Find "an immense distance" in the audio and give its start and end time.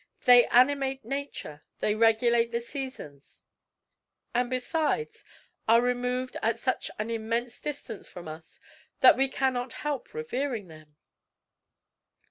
6.97-8.07